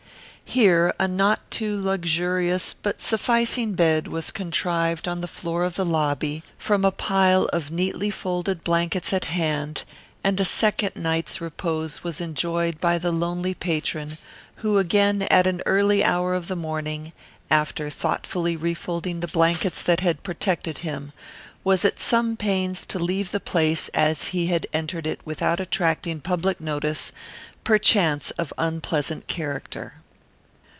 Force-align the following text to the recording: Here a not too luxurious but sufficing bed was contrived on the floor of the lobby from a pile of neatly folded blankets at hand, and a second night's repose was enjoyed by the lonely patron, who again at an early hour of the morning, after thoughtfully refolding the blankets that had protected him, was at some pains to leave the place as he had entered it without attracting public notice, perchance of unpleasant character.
Here 0.43 0.93
a 0.99 1.07
not 1.07 1.49
too 1.49 1.79
luxurious 1.81 2.73
but 2.73 2.99
sufficing 2.99 3.71
bed 3.73 4.09
was 4.09 4.31
contrived 4.31 5.07
on 5.07 5.21
the 5.21 5.27
floor 5.29 5.63
of 5.63 5.75
the 5.75 5.85
lobby 5.85 6.43
from 6.57 6.83
a 6.83 6.91
pile 6.91 7.45
of 7.53 7.71
neatly 7.71 8.09
folded 8.09 8.61
blankets 8.61 9.13
at 9.13 9.25
hand, 9.31 9.83
and 10.25 10.37
a 10.41 10.43
second 10.43 10.97
night's 10.97 11.39
repose 11.39 12.03
was 12.03 12.19
enjoyed 12.19 12.81
by 12.81 12.97
the 12.97 13.13
lonely 13.13 13.53
patron, 13.53 14.17
who 14.55 14.77
again 14.77 15.21
at 15.21 15.47
an 15.47 15.61
early 15.65 16.03
hour 16.03 16.35
of 16.35 16.49
the 16.49 16.57
morning, 16.57 17.13
after 17.49 17.89
thoughtfully 17.89 18.57
refolding 18.57 19.21
the 19.21 19.29
blankets 19.29 19.81
that 19.81 20.01
had 20.01 20.21
protected 20.21 20.79
him, 20.79 21.13
was 21.63 21.85
at 21.85 21.97
some 21.97 22.35
pains 22.35 22.85
to 22.87 22.99
leave 22.99 23.31
the 23.31 23.39
place 23.39 23.87
as 23.93 24.27
he 24.29 24.47
had 24.47 24.67
entered 24.73 25.07
it 25.07 25.21
without 25.23 25.61
attracting 25.61 26.19
public 26.19 26.59
notice, 26.59 27.13
perchance 27.63 28.31
of 28.31 28.51
unpleasant 28.57 29.27
character. 29.27 29.93